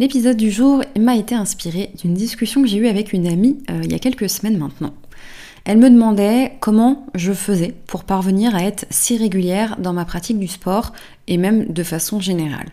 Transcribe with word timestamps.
L'épisode 0.00 0.36
du 0.36 0.50
jour 0.50 0.82
m'a 0.98 1.14
été 1.14 1.36
inspiré 1.36 1.92
d'une 2.02 2.14
discussion 2.14 2.60
que 2.62 2.66
j'ai 2.66 2.78
eue 2.78 2.88
avec 2.88 3.12
une 3.12 3.28
amie 3.28 3.62
euh, 3.70 3.80
il 3.84 3.92
y 3.92 3.94
a 3.94 4.00
quelques 4.00 4.28
semaines 4.28 4.58
maintenant. 4.58 4.92
Elle 5.64 5.78
me 5.78 5.88
demandait 5.88 6.56
comment 6.58 7.06
je 7.14 7.32
faisais 7.32 7.72
pour 7.86 8.02
parvenir 8.02 8.56
à 8.56 8.64
être 8.64 8.86
si 8.90 9.16
régulière 9.16 9.76
dans 9.78 9.92
ma 9.92 10.04
pratique 10.04 10.40
du 10.40 10.48
sport 10.48 10.92
et 11.28 11.36
même 11.36 11.72
de 11.72 11.84
façon 11.84 12.18
générale. 12.18 12.70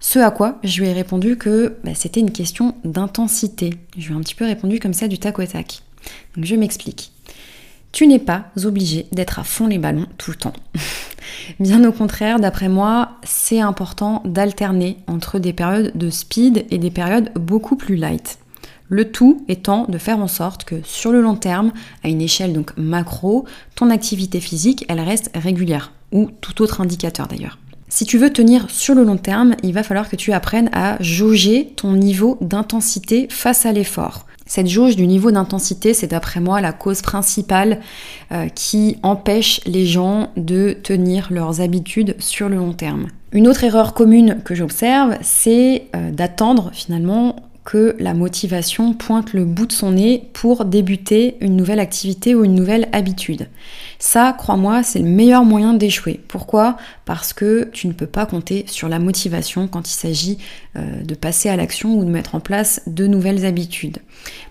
Ce 0.00 0.18
à 0.18 0.30
quoi 0.30 0.58
je 0.64 0.80
lui 0.80 0.88
ai 0.88 0.94
répondu 0.94 1.36
que 1.36 1.76
bah, 1.84 1.94
c'était 1.94 2.20
une 2.20 2.32
question 2.32 2.74
d'intensité. 2.84 3.74
Je 3.98 4.06
lui 4.06 4.14
ai 4.14 4.16
un 4.16 4.22
petit 4.22 4.34
peu 4.34 4.46
répondu 4.46 4.80
comme 4.80 4.94
ça 4.94 5.08
du 5.08 5.18
tac 5.18 5.38
au 5.38 5.44
tac. 5.44 5.82
Je 6.40 6.56
m'explique. 6.56 7.12
Tu 7.96 8.06
n'es 8.06 8.18
pas 8.18 8.50
obligé 8.62 9.06
d'être 9.10 9.38
à 9.38 9.42
fond 9.42 9.68
les 9.68 9.78
ballons 9.78 10.04
tout 10.18 10.30
le 10.30 10.36
temps. 10.36 10.52
Bien 11.60 11.82
au 11.82 11.92
contraire, 11.92 12.38
d'après 12.38 12.68
moi, 12.68 13.12
c'est 13.22 13.62
important 13.62 14.20
d'alterner 14.26 14.98
entre 15.06 15.38
des 15.38 15.54
périodes 15.54 15.92
de 15.94 16.10
speed 16.10 16.66
et 16.70 16.76
des 16.76 16.90
périodes 16.90 17.30
beaucoup 17.36 17.74
plus 17.74 17.96
light. 17.96 18.38
Le 18.90 19.10
tout 19.10 19.46
étant 19.48 19.86
de 19.88 19.96
faire 19.96 20.18
en 20.18 20.28
sorte 20.28 20.64
que 20.64 20.74
sur 20.84 21.10
le 21.10 21.22
long 21.22 21.36
terme, 21.36 21.72
à 22.04 22.08
une 22.08 22.20
échelle 22.20 22.52
donc 22.52 22.76
macro, 22.76 23.46
ton 23.76 23.88
activité 23.88 24.40
physique, 24.40 24.84
elle 24.90 25.00
reste 25.00 25.30
régulière, 25.34 25.92
ou 26.12 26.28
tout 26.42 26.60
autre 26.60 26.82
indicateur 26.82 27.28
d'ailleurs. 27.28 27.58
Si 27.88 28.04
tu 28.04 28.18
veux 28.18 28.30
tenir 28.30 28.68
sur 28.68 28.94
le 28.94 29.04
long 29.04 29.16
terme, 29.16 29.54
il 29.62 29.72
va 29.72 29.82
falloir 29.82 30.10
que 30.10 30.16
tu 30.16 30.34
apprennes 30.34 30.68
à 30.74 30.98
jauger 31.00 31.72
ton 31.76 31.92
niveau 31.92 32.36
d'intensité 32.42 33.26
face 33.30 33.64
à 33.64 33.72
l'effort. 33.72 34.26
Cette 34.46 34.68
jauge 34.68 34.94
du 34.94 35.08
niveau 35.08 35.32
d'intensité, 35.32 35.92
c'est 35.92 36.06
d'après 36.06 36.40
moi 36.40 36.60
la 36.60 36.72
cause 36.72 37.02
principale 37.02 37.80
euh, 38.30 38.48
qui 38.48 38.96
empêche 39.02 39.60
les 39.66 39.86
gens 39.86 40.30
de 40.36 40.76
tenir 40.82 41.28
leurs 41.32 41.60
habitudes 41.60 42.14
sur 42.20 42.48
le 42.48 42.56
long 42.56 42.72
terme. 42.72 43.08
Une 43.32 43.48
autre 43.48 43.64
erreur 43.64 43.92
commune 43.92 44.40
que 44.44 44.54
j'observe, 44.54 45.16
c'est 45.20 45.88
euh, 45.96 46.12
d'attendre 46.12 46.70
finalement 46.72 47.36
que 47.66 47.96
la 47.98 48.14
motivation 48.14 48.94
pointe 48.94 49.32
le 49.32 49.44
bout 49.44 49.66
de 49.66 49.72
son 49.72 49.90
nez 49.90 50.30
pour 50.32 50.64
débuter 50.64 51.36
une 51.40 51.56
nouvelle 51.56 51.80
activité 51.80 52.34
ou 52.34 52.44
une 52.44 52.54
nouvelle 52.54 52.88
habitude. 52.92 53.48
Ça, 53.98 54.34
crois-moi, 54.38 54.84
c'est 54.84 55.00
le 55.00 55.08
meilleur 55.08 55.44
moyen 55.44 55.74
d'échouer. 55.74 56.20
Pourquoi? 56.28 56.76
Parce 57.04 57.32
que 57.32 57.68
tu 57.72 57.88
ne 57.88 57.92
peux 57.92 58.06
pas 58.06 58.24
compter 58.24 58.64
sur 58.68 58.88
la 58.88 59.00
motivation 59.00 59.66
quand 59.66 59.90
il 59.90 59.94
s'agit 59.94 60.38
euh, 60.76 61.02
de 61.02 61.14
passer 61.16 61.48
à 61.48 61.56
l'action 61.56 61.98
ou 61.98 62.04
de 62.04 62.10
mettre 62.10 62.36
en 62.36 62.40
place 62.40 62.82
de 62.86 63.08
nouvelles 63.08 63.44
habitudes. 63.44 63.98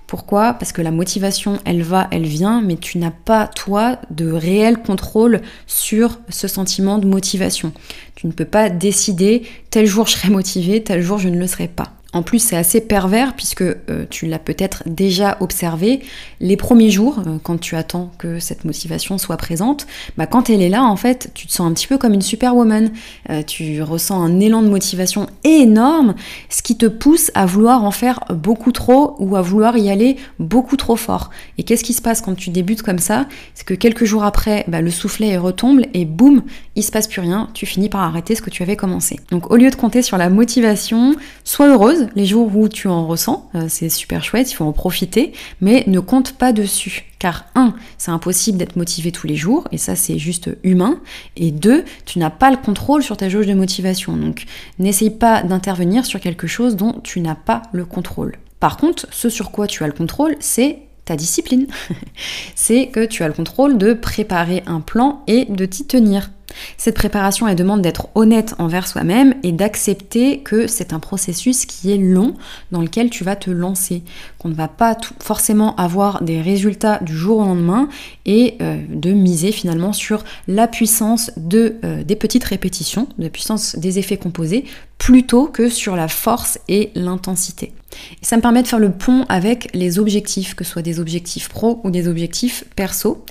Pourquoi? 0.07 0.53
Parce 0.53 0.73
que 0.73 0.81
la 0.81 0.91
motivation, 0.91 1.59
elle 1.63 1.83
va, 1.83 2.09
elle 2.11 2.25
vient, 2.25 2.61
mais 2.61 2.75
tu 2.75 2.97
n'as 2.97 3.11
pas, 3.11 3.47
toi, 3.47 3.97
de 4.11 4.29
réel 4.29 4.77
contrôle 4.77 5.41
sur 5.67 6.19
ce 6.27 6.49
sentiment 6.49 6.97
de 6.97 7.07
motivation. 7.07 7.71
Tu 8.15 8.27
ne 8.27 8.33
peux 8.33 8.45
pas 8.45 8.69
décider 8.69 9.43
tel 9.69 9.85
jour 9.85 10.05
je 10.05 10.17
serai 10.17 10.29
motivé, 10.29 10.83
tel 10.83 11.01
jour 11.01 11.17
je 11.17 11.29
ne 11.29 11.39
le 11.39 11.47
serai 11.47 11.69
pas. 11.69 11.94
En 12.15 12.23
plus, 12.23 12.39
c'est 12.39 12.55
assez 12.55 12.79
pervers 12.79 13.33
puisque 13.35 13.61
euh, 13.61 14.05
tu 14.09 14.25
l'as 14.25 14.39
peut-être 14.39 14.83
déjà 14.85 15.35
observé. 15.41 15.99
Les 16.39 16.55
premiers 16.55 16.89
jours, 16.89 17.19
euh, 17.27 17.39
quand 17.43 17.59
tu 17.59 17.75
attends 17.75 18.09
que 18.17 18.39
cette 18.39 18.63
motivation 18.63 19.17
soit 19.17 19.35
présente, 19.35 19.85
bah, 20.15 20.25
quand 20.25 20.49
elle 20.49 20.61
est 20.61 20.69
là, 20.69 20.85
en 20.85 20.95
fait, 20.95 21.31
tu 21.33 21.45
te 21.45 21.51
sens 21.51 21.69
un 21.69 21.73
petit 21.73 21.87
peu 21.87 21.97
comme 21.97 22.13
une 22.13 22.21
superwoman. 22.21 22.91
Euh, 23.29 23.43
tu 23.43 23.81
ressens 23.81 24.23
un 24.23 24.39
élan 24.39 24.61
de 24.61 24.69
motivation 24.69 25.27
énorme, 25.43 26.15
ce 26.49 26.61
qui 26.61 26.77
te 26.77 26.85
pousse 26.85 27.31
à 27.33 27.45
vouloir 27.45 27.83
en 27.83 27.91
faire 27.91 28.21
beaucoup 28.29 28.71
trop 28.71 29.17
ou 29.19 29.35
à 29.35 29.41
vouloir 29.41 29.77
y 29.77 29.89
aller 29.89 30.15
beaucoup 30.39 30.77
trop 30.77 30.95
fort. 30.95 31.31
Et 31.57 31.63
qu'est-ce 31.63 31.83
qui 31.83 31.91
se 31.91 32.01
passe 32.01 32.21
quand 32.21 32.35
tu 32.35 32.49
débutes 32.49 32.81
comme 32.81 32.99
ça? 32.99 33.27
C'est 33.55 33.65
que 33.65 33.73
quelques 33.73 34.05
jours 34.05 34.23
après, 34.23 34.63
bah, 34.69 34.79
le 34.79 34.89
soufflet 34.89 35.35
retombe 35.35 35.81
et 35.93 36.05
boum, 36.05 36.43
il 36.77 36.83
se 36.83 36.91
passe 36.91 37.09
plus 37.09 37.19
rien. 37.19 37.49
Tu 37.53 37.65
finis 37.65 37.89
par 37.89 38.03
arrêter 38.03 38.35
ce 38.35 38.41
que 38.41 38.49
tu 38.49 38.63
avais 38.63 38.77
commencé. 38.77 39.19
Donc, 39.31 39.51
au 39.51 39.57
lieu 39.57 39.69
de 39.69 39.75
compter 39.75 40.01
sur 40.01 40.17
la 40.17 40.29
motivation, 40.29 41.13
sois 41.43 41.67
heureuse 41.67 42.04
les 42.15 42.25
jours 42.25 42.55
où 42.55 42.69
tu 42.69 42.87
en 42.87 43.07
ressens, 43.07 43.49
euh, 43.55 43.65
c'est 43.69 43.89
super 43.89 44.23
chouette, 44.23 44.51
il 44.51 44.55
faut 44.55 44.65
en 44.65 44.73
profiter, 44.73 45.33
mais 45.61 45.83
ne 45.87 45.99
compte 45.99 46.33
pas 46.33 46.53
dessus. 46.53 47.05
Car 47.19 47.45
un, 47.55 47.73
c'est 47.97 48.11
impossible 48.11 48.57
d'être 48.57 48.75
motivé 48.75 49.11
tous 49.11 49.27
les 49.27 49.35
jours, 49.35 49.67
et 49.71 49.77
ça 49.77 49.95
c'est 49.95 50.19
juste 50.19 50.49
humain, 50.63 50.99
et 51.35 51.51
deux, 51.51 51.85
tu 52.05 52.19
n'as 52.19 52.29
pas 52.29 52.51
le 52.51 52.57
contrôle 52.57 53.03
sur 53.03 53.17
ta 53.17 53.29
jauge 53.29 53.47
de 53.47 53.53
motivation, 53.53 54.15
donc 54.17 54.45
n'essaye 54.79 55.09
pas 55.09 55.43
d'intervenir 55.43 56.05
sur 56.05 56.19
quelque 56.19 56.47
chose 56.47 56.75
dont 56.75 56.99
tu 57.03 57.21
n'as 57.21 57.35
pas 57.35 57.63
le 57.71 57.85
contrôle. 57.85 58.37
Par 58.59 58.77
contre, 58.77 59.07
ce 59.11 59.29
sur 59.29 59.51
quoi 59.51 59.67
tu 59.67 59.83
as 59.83 59.87
le 59.87 59.93
contrôle, 59.93 60.35
c'est 60.39 60.79
ta 61.05 61.15
discipline. 61.15 61.67
c'est 62.55 62.87
que 62.87 63.05
tu 63.05 63.23
as 63.23 63.27
le 63.27 63.33
contrôle 63.33 63.77
de 63.77 63.93
préparer 63.93 64.63
un 64.65 64.81
plan 64.81 65.23
et 65.27 65.45
de 65.45 65.65
t'y 65.65 65.85
tenir. 65.85 66.31
Cette 66.77 66.95
préparation, 66.95 67.47
elle 67.47 67.55
demande 67.55 67.81
d'être 67.81 68.09
honnête 68.15 68.55
envers 68.59 68.87
soi-même 68.87 69.35
et 69.43 69.51
d'accepter 69.51 70.39
que 70.39 70.67
c'est 70.67 70.93
un 70.93 70.99
processus 70.99 71.65
qui 71.65 71.91
est 71.91 71.97
long 71.97 72.33
dans 72.71 72.81
lequel 72.81 73.09
tu 73.09 73.23
vas 73.23 73.35
te 73.35 73.49
lancer, 73.49 74.03
qu'on 74.37 74.49
ne 74.49 74.53
va 74.53 74.67
pas 74.67 74.97
forcément 75.21 75.75
avoir 75.75 76.23
des 76.23 76.41
résultats 76.41 76.99
du 76.99 77.15
jour 77.15 77.39
au 77.39 77.43
lendemain 77.43 77.89
et 78.25 78.55
euh, 78.61 78.77
de 78.89 79.11
miser 79.11 79.51
finalement 79.51 79.93
sur 79.93 80.23
la 80.47 80.67
puissance 80.67 81.31
euh, 81.53 82.03
des 82.03 82.15
petites 82.15 82.43
répétitions, 82.43 83.07
de 83.17 83.23
la 83.23 83.29
puissance 83.29 83.75
des 83.75 83.99
effets 83.99 84.17
composés, 84.17 84.65
plutôt 84.97 85.47
que 85.47 85.69
sur 85.69 85.95
la 85.95 86.07
force 86.07 86.59
et 86.67 86.91
l'intensité. 86.95 87.73
Ça 88.21 88.37
me 88.37 88.41
permet 88.41 88.63
de 88.63 88.67
faire 88.67 88.79
le 88.79 88.91
pont 88.91 89.25
avec 89.29 89.69
les 89.73 89.99
objectifs, 89.99 90.55
que 90.55 90.63
ce 90.63 90.71
soit 90.71 90.81
des 90.81 90.99
objectifs 90.99 91.49
pro 91.49 91.81
ou 91.83 91.91
des 91.91 92.07
objectifs 92.07 92.63
perso. 92.75 93.23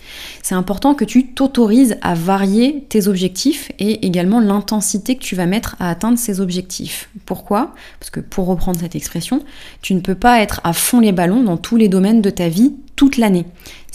C'est 0.43 0.55
important 0.55 0.95
que 0.95 1.05
tu 1.05 1.27
t'autorises 1.27 1.97
à 2.03 2.15
varier 2.15 2.85
tes 2.89 3.09
objectifs 3.09 3.71
et 3.79 4.07
également 4.07 4.41
l'intensité 4.41 5.17
que 5.17 5.23
tu 5.23 5.35
vas 5.35 5.47
mettre 5.47 5.77
à 5.81 5.91
atteindre 5.91 6.19
ces 6.19 6.41
objectifs. 6.41 7.09
Pourquoi? 7.27 7.75
Parce 8.01 8.11
que 8.11 8.21
pour 8.21 8.47
reprendre 8.47 8.81
cette 8.81 8.97
expression, 8.97 9.43
tu 9.83 9.95
ne 9.95 10.01
peux 10.01 10.15
pas 10.15 10.41
être 10.41 10.61
à 10.65 10.73
fond 10.73 11.01
les 11.01 11.13
ballons 11.13 11.43
dans 11.43 11.57
tous 11.57 11.77
les 11.77 11.89
domaines 11.89 12.23
de 12.23 12.31
ta 12.31 12.49
vie 12.49 12.75
toute 12.97 13.17
l'année. 13.17 13.47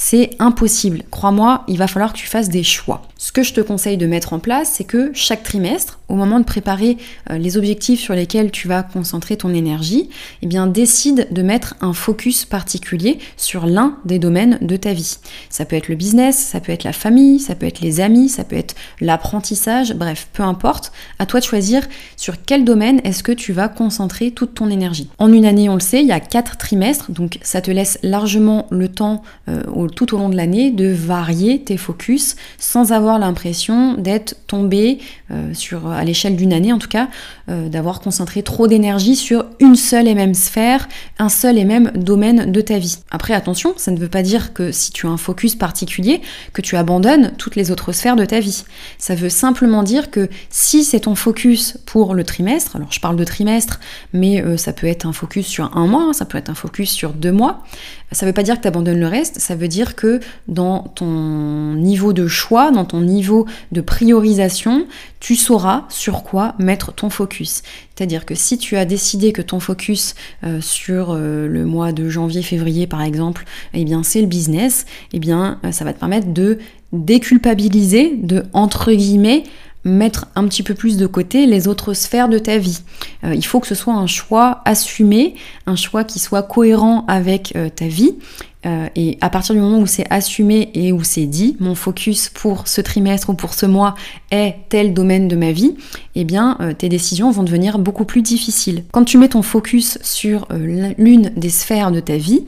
C'est 0.02 0.30
impossible. 0.40 1.04
Crois-moi, 1.12 1.66
il 1.68 1.78
va 1.78 1.88
falloir 1.88 2.14
que 2.14 2.18
tu 2.18 2.26
fasses 2.26 2.48
des 2.48 2.64
choix. 2.64 3.02
Ce 3.18 3.34
que 3.34 3.44
je 3.44 3.54
te 3.54 3.60
conseille 3.60 3.98
de 3.98 4.08
mettre 4.08 4.32
en 4.32 4.40
place, 4.40 4.72
c'est 4.76 4.86
que 4.86 5.12
chaque 5.14 5.44
trimestre, 5.44 6.00
au 6.08 6.16
moment 6.16 6.40
de 6.40 6.46
préparer 6.46 6.98
euh, 7.30 7.38
les 7.38 7.58
objectifs 7.58 8.00
sur 8.00 8.14
lesquels 8.14 8.50
tu 8.50 8.70
vas 8.70 8.82
concentrer 8.82 9.36
ton 9.36 9.54
énergie, 9.54 10.10
eh 10.42 10.48
bien 10.48 10.68
décide 10.68 11.28
de 11.32 11.42
mettre 11.42 11.76
un 11.82 11.92
focus 11.92 12.46
particulier 12.46 13.20
sur 13.36 13.66
l'un 13.66 13.98
des 14.06 14.20
domaines 14.20 14.58
de 14.62 14.78
ta 14.78 14.94
vie. 14.94 15.18
Ça 15.50 15.66
peut 15.66 15.76
être 15.76 15.90
le 15.90 15.96
business, 15.96 16.38
ça 16.38 16.62
peut 16.62 16.72
être 16.72 16.86
la 16.86 16.94
famille, 16.94 17.42
ça 17.42 17.56
peut 17.56 17.66
être 17.66 17.82
les 17.82 18.00
amis, 18.00 18.30
ça 18.30 18.46
peut 18.46 18.56
être 18.56 18.76
l'apprentissage, 19.02 19.94
bref, 19.94 20.30
peu 20.32 20.44
importe. 20.44 20.94
À 21.20 21.26
toi 21.26 21.42
de 21.42 21.46
choisir 21.46 21.86
sur 22.16 22.36
quel 22.42 22.64
domaine 22.64 23.02
est-ce 23.04 23.22
que 23.22 23.34
tu 23.34 23.52
vas 23.52 23.68
concentrer 23.68 24.32
toute 24.32 24.54
ton 24.54 24.70
énergie. 24.70 25.10
En 25.18 25.34
une 25.34 25.46
année, 25.46 25.68
on 25.68 25.74
le 25.74 25.82
sait, 25.82 26.00
il 26.00 26.08
y 26.08 26.14
a 26.14 26.22
quatre 26.22 26.56
trimestres, 26.56 27.12
donc 27.12 27.38
ça 27.42 27.60
te 27.60 27.70
laisse 27.70 28.00
largement 28.02 28.66
le 28.72 28.88
temps 28.90 29.24
euh, 29.48 29.88
tout 29.88 30.14
au 30.14 30.18
long 30.18 30.30
de 30.30 30.36
l'année 30.36 30.72
de 30.72 30.88
varier 30.88 31.62
tes 31.62 31.78
focus 31.78 32.36
sans 32.58 32.92
avoir 32.92 33.20
l'impression 33.20 33.96
d'être 33.96 34.36
tombé 34.48 35.00
euh, 35.32 35.54
sur, 35.54 35.88
à 35.88 36.04
l'échelle 36.04 36.36
d'une 36.36 36.54
année 36.54 36.74
en 36.74 36.80
tout 36.80 36.88
cas, 36.88 37.10
euh, 37.50 37.70
d'avoir 37.70 38.00
concentré 38.00 38.44
trop 38.44 38.68
d'énergie 38.68 39.16
sur 39.16 39.46
une 39.60 39.76
seule 39.76 40.08
et 40.08 40.16
même 40.16 40.34
sphère, 40.34 40.88
un 41.18 41.30
seul 41.30 41.58
et 41.58 41.66
même 41.66 41.92
domaine 41.96 42.52
de 42.52 42.62
ta 42.62 42.78
vie. 42.78 42.98
Après 43.12 43.34
attention, 43.34 43.74
ça 43.78 43.92
ne 43.92 43.98
veut 43.98 44.08
pas 44.08 44.22
dire 44.22 44.54
que 44.54 44.72
si 44.72 44.92
tu 44.92 45.08
as 45.08 45.10
un 45.10 45.18
focus 45.18 45.56
particulier, 45.56 46.22
que 46.54 46.62
tu 46.62 46.76
abandonnes 46.76 47.34
toutes 47.38 47.56
les 47.56 47.72
autres 47.72 47.92
sphères 47.92 48.16
de 48.16 48.26
ta 48.26 48.40
vie. 48.40 48.64
Ça 48.98 49.16
veut 49.16 49.30
simplement 49.30 49.84
dire 49.84 50.12
que 50.12 50.30
si 50.50 50.84
c'est 50.84 51.02
ton 51.02 51.16
focus 51.16 51.78
pour 51.86 52.14
le 52.14 52.24
trimestre, 52.24 52.76
alors 52.76 52.92
je 52.92 53.00
parle 53.00 53.16
de 53.16 53.24
trimestre, 53.24 53.80
mais 54.14 54.44
ça 54.58 54.74
peut 54.74 54.88
être 54.88 55.06
un 55.06 55.14
focus 55.14 55.48
sur 55.48 55.76
un 55.78 55.88
mois, 55.88 56.14
ça 56.14 56.26
peut 56.26 56.38
être 56.38 56.50
un 56.50 56.56
focus 56.56 56.92
sur 56.92 57.14
deux 57.14 57.32
mois, 57.32 57.64
ça 58.12 58.26
ne 58.26 58.30
veut 58.30 58.34
pas 58.34 58.44
dire 58.44 58.56
que 58.58 58.62
tu 58.62 58.68
abandonnes 58.80 59.00
le 59.00 59.08
reste, 59.08 59.40
ça 59.40 59.56
veut 59.56 59.68
dire 59.68 59.96
que 59.96 60.20
dans 60.48 60.84
ton 60.96 61.74
niveau 61.74 62.14
de 62.14 62.28
choix, 62.28 62.72
dans 62.72 62.86
ton 62.86 63.02
niveau 63.02 63.46
de 63.72 63.82
priorisation, 63.82 64.86
tu 65.20 65.36
sauras 65.36 65.84
sur 65.90 66.24
quoi 66.24 66.56
mettre 66.60 66.94
ton 66.94 67.10
focus. 67.10 67.62
C'est-à-dire 67.94 68.26
que 68.26 68.36
si 68.36 68.58
tu 68.58 68.78
as 68.78 68.86
décidé 68.86 69.34
que 69.34 69.42
ton 69.42 69.60
focus 69.60 70.16
euh, 70.46 70.62
sur 70.62 71.12
euh, 71.12 71.48
le 71.48 71.66
mois 71.66 71.92
de 71.92 72.08
janvier, 72.08 72.42
février 72.42 72.88
par 72.88 73.02
exemple, 73.02 73.44
eh 73.74 73.84
bien 73.84 74.04
c'est 74.04 74.22
le 74.22 74.28
business, 74.28 74.86
eh 75.12 75.20
bien 75.20 75.60
euh, 75.66 75.74
ça 75.74 75.84
va 75.84 75.92
te 75.92 76.00
permettre 76.00 76.28
de 76.28 76.60
déculpabiliser, 76.94 78.16
de 78.16 78.46
entre 78.54 78.94
guillemets 78.94 79.44
mettre 79.84 80.28
un 80.36 80.46
petit 80.48 80.64
peu 80.64 80.74
plus 80.74 80.98
de 80.98 81.08
côté 81.08 81.46
les 81.46 81.68
autres 81.68 81.94
sphères 81.94 82.28
de 82.28 82.38
ta 82.38 82.58
vie. 82.58 82.82
Il 83.24 83.46
faut 83.46 83.62
que 83.62 83.68
ce 83.68 83.76
soit 83.76 83.94
un 83.94 84.08
choix 84.08 84.62
assumé, 84.66 85.36
un 85.68 85.78
choix 85.78 86.04
qui 86.04 86.20
soit 86.20 86.44
cohérent 86.44 87.06
avec 87.08 87.58
ta 87.78 87.88
vie 87.88 88.16
euh, 88.66 88.88
et 88.96 89.18
à 89.22 89.30
partir 89.30 89.56
du 89.56 89.62
moment 89.62 89.80
où 89.80 89.88
c'est 89.88 90.06
assumé 90.10 90.70
et 90.74 90.92
où 90.92 91.02
c'est 91.04 91.26
dit, 91.26 91.56
mon 91.60 91.76
focus 91.76 92.28
pour 92.28 92.68
ce 92.68 92.82
trimestre 92.82 93.30
ou 93.30 93.34
pour 93.34 93.54
ce 93.54 93.66
mois 93.66 93.96
est 94.32 94.56
tel 94.68 94.94
domaine 94.94 95.30
de 95.30 95.38
ma 95.38 95.54
vie, 95.54 95.76
eh 96.16 96.26
bien 96.26 96.58
euh, 96.60 96.74
tes 96.74 96.90
décisions 96.90 97.32
vont 97.32 97.44
devenir 97.44 97.80
beaucoup 97.80 98.04
plus 98.04 98.22
difficiles. 98.22 98.84
Quand 98.92 99.06
tu 99.06 99.18
mets 99.18 99.30
ton 99.30 99.44
focus 99.44 99.98
sur 100.02 100.46
euh, 100.52 100.92
l'une 100.98 101.32
des 101.38 101.50
sphères 101.50 101.92
de 101.92 102.02
ta 102.02 102.18
vie, 102.18 102.46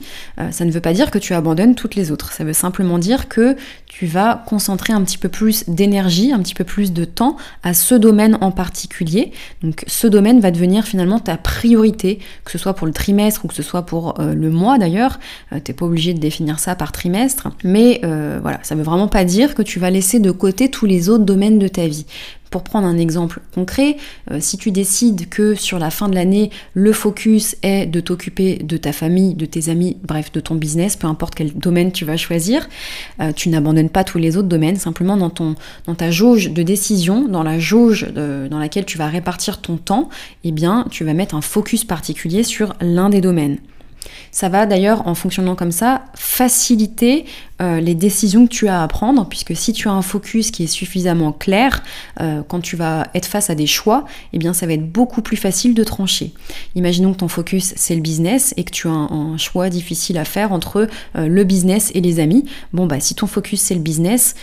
ça 0.50 0.64
ne 0.64 0.70
veut 0.70 0.80
pas 0.80 0.92
dire 0.92 1.10
que 1.10 1.18
tu 1.18 1.34
abandonnes 1.34 1.74
toutes 1.74 1.94
les 1.94 2.10
autres. 2.10 2.32
Ça 2.32 2.44
veut 2.44 2.52
simplement 2.52 2.98
dire 2.98 3.28
que 3.28 3.56
tu 3.86 4.06
vas 4.06 4.42
concentrer 4.46 4.92
un 4.92 5.02
petit 5.02 5.18
peu 5.18 5.28
plus 5.28 5.64
d'énergie, 5.68 6.32
un 6.32 6.40
petit 6.40 6.54
peu 6.54 6.64
plus 6.64 6.92
de 6.92 7.04
temps 7.04 7.36
à 7.62 7.74
ce 7.74 7.94
domaine 7.94 8.38
en 8.40 8.50
particulier. 8.50 9.32
Donc 9.62 9.84
ce 9.86 10.06
domaine 10.06 10.40
va 10.40 10.50
devenir 10.50 10.84
finalement 10.84 11.18
ta 11.18 11.36
priorité, 11.36 12.18
que 12.44 12.50
ce 12.50 12.58
soit 12.58 12.74
pour 12.74 12.86
le 12.86 12.92
trimestre 12.92 13.44
ou 13.44 13.48
que 13.48 13.54
ce 13.54 13.62
soit 13.62 13.82
pour 13.82 14.14
le 14.18 14.50
mois 14.50 14.78
d'ailleurs. 14.78 15.20
T'es 15.64 15.72
pas 15.72 15.86
obligé 15.86 16.01
de 16.12 16.18
définir 16.18 16.58
ça 16.58 16.74
par 16.74 16.90
trimestre, 16.90 17.48
mais 17.62 18.00
euh, 18.04 18.38
voilà, 18.42 18.58
ça 18.62 18.74
veut 18.74 18.82
vraiment 18.82 19.08
pas 19.08 19.24
dire 19.24 19.54
que 19.54 19.62
tu 19.62 19.78
vas 19.78 19.90
laisser 19.90 20.18
de 20.18 20.30
côté 20.30 20.68
tous 20.68 20.86
les 20.86 21.08
autres 21.08 21.24
domaines 21.24 21.58
de 21.58 21.68
ta 21.68 21.86
vie. 21.86 22.04
Pour 22.50 22.64
prendre 22.64 22.86
un 22.86 22.98
exemple 22.98 23.40
concret, 23.54 23.96
euh, 24.30 24.36
si 24.40 24.58
tu 24.58 24.72
décides 24.72 25.30
que 25.30 25.54
sur 25.54 25.78
la 25.78 25.90
fin 25.90 26.10
de 26.10 26.14
l'année, 26.14 26.50
le 26.74 26.92
focus 26.92 27.56
est 27.62 27.86
de 27.86 28.00
t'occuper 28.00 28.56
de 28.56 28.76
ta 28.76 28.92
famille, 28.92 29.34
de 29.34 29.46
tes 29.46 29.70
amis, 29.70 29.96
bref, 30.06 30.32
de 30.32 30.40
ton 30.40 30.56
business, 30.56 30.96
peu 30.96 31.06
importe 31.06 31.34
quel 31.34 31.54
domaine 31.54 31.92
tu 31.92 32.04
vas 32.04 32.18
choisir, 32.18 32.68
euh, 33.20 33.32
tu 33.32 33.48
n'abandonnes 33.48 33.88
pas 33.88 34.04
tous 34.04 34.18
les 34.18 34.36
autres 34.36 34.48
domaines, 34.48 34.76
simplement 34.76 35.16
dans, 35.16 35.30
ton, 35.30 35.54
dans 35.86 35.94
ta 35.94 36.10
jauge 36.10 36.50
de 36.50 36.62
décision, 36.62 37.26
dans 37.26 37.42
la 37.42 37.58
jauge 37.58 38.08
dans 38.12 38.58
laquelle 38.58 38.84
tu 38.84 38.98
vas 38.98 39.06
répartir 39.06 39.60
ton 39.60 39.76
temps, 39.76 40.10
eh 40.44 40.52
bien, 40.52 40.86
tu 40.90 41.04
vas 41.04 41.14
mettre 41.14 41.34
un 41.34 41.40
focus 41.40 41.84
particulier 41.84 42.42
sur 42.42 42.74
l'un 42.80 43.08
des 43.08 43.20
domaines. 43.20 43.58
Ça 44.30 44.48
va 44.48 44.66
d'ailleurs, 44.66 45.06
en 45.06 45.14
fonctionnant 45.14 45.54
comme 45.54 45.72
ça, 45.72 46.04
faciliter 46.14 47.26
euh, 47.60 47.80
les 47.80 47.94
décisions 47.94 48.46
que 48.46 48.50
tu 48.50 48.66
as 48.66 48.82
à 48.82 48.88
prendre, 48.88 49.26
puisque 49.28 49.54
si 49.54 49.72
tu 49.72 49.88
as 49.88 49.92
un 49.92 50.02
focus 50.02 50.50
qui 50.50 50.64
est 50.64 50.68
suffisamment 50.68 51.32
clair, 51.32 51.82
euh, 52.20 52.42
quand 52.46 52.60
tu 52.60 52.76
vas 52.76 53.06
être 53.14 53.26
face 53.26 53.50
à 53.50 53.54
des 53.54 53.66
choix, 53.66 54.04
eh 54.32 54.38
bien 54.38 54.52
ça 54.52 54.66
va 54.66 54.72
être 54.72 54.90
beaucoup 54.90 55.22
plus 55.22 55.36
facile 55.36 55.74
de 55.74 55.84
trancher. 55.84 56.32
Imaginons 56.74 57.12
que 57.12 57.18
ton 57.18 57.28
focus 57.28 57.74
c'est 57.76 57.94
le 57.94 58.00
business 58.00 58.54
et 58.56 58.64
que 58.64 58.72
tu 58.72 58.88
as 58.88 58.90
un, 58.90 59.36
choix 59.36 59.70
difficile 59.70 60.18
à 60.18 60.24
faire 60.24 60.52
entre 60.52 60.88
euh, 61.16 61.28
le 61.28 61.44
business 61.44 61.90
et 61.94 62.00
les 62.00 62.20
amis. 62.20 62.44
Bon 62.72 62.86
bah 62.86 63.00
si 63.00 63.14
ton 63.14 63.26
focus 63.26 63.60
c'est 63.60 63.74
le 63.74 63.80
business, 63.80 64.34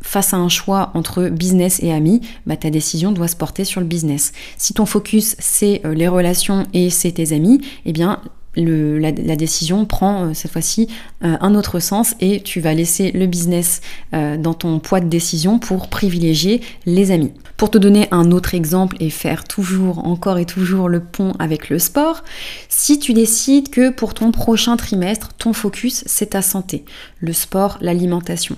face 0.00 0.34
à 0.34 0.36
un 0.36 0.48
choix 0.48 0.90
entre 0.94 1.28
business 1.28 1.80
et 1.82 1.92
amis, 1.92 2.20
bah, 2.46 2.56
ta 2.56 2.70
décision 2.70 3.12
doit 3.12 3.28
se 3.28 3.36
porter 3.36 3.64
sur 3.64 3.80
le 3.80 3.86
business. 3.86 4.32
Si 4.56 4.74
ton 4.74 4.86
focus 4.86 5.36
c'est 5.38 5.82
les 5.84 6.08
relations 6.08 6.66
et 6.72 6.90
c'est 6.90 7.12
tes 7.12 7.32
amis, 7.32 7.60
eh 7.86 7.92
bien 7.92 8.20
la, 8.56 9.36
décision 9.36 9.84
prend 9.84 10.24
euh, 10.24 10.34
cette 10.34 10.50
fois-ci 10.50 10.88
euh, 11.24 11.36
un 11.40 11.54
autre 11.54 11.80
sens 11.80 12.14
et 12.20 12.42
tu 12.42 12.60
vas 12.60 12.74
laisser 12.74 13.10
le 13.12 13.26
business 13.26 13.80
euh, 14.14 14.36
dans 14.36 14.54
ton 14.54 14.78
poids 14.78 15.00
de 15.00 15.08
décision 15.08 15.58
pour 15.58 15.88
privilégier 15.88 16.60
les 16.84 17.10
amis. 17.10 17.32
Pour 17.56 17.70
te 17.70 17.78
donner 17.78 18.08
un 18.10 18.30
autre 18.30 18.54
exemple 18.54 18.96
et 19.00 19.08
faire 19.08 19.44
toujours, 19.44 20.06
encore 20.06 20.38
et 20.38 20.44
toujours 20.44 20.88
le 20.88 21.00
pont 21.00 21.32
avec 21.38 21.70
le 21.70 21.78
sport, 21.78 22.24
si 22.68 22.98
tu 22.98 23.12
décides 23.12 23.70
que 23.70 23.90
pour 23.90 24.14
ton 24.14 24.32
prochain 24.32 24.76
trimestre, 24.76 25.32
ton 25.38 25.52
focus 25.52 26.02
c'est 26.06 26.30
ta 26.30 26.42
santé, 26.42 26.84
le 27.20 27.32
sport, 27.32 27.78
l'alimentation, 27.80 28.56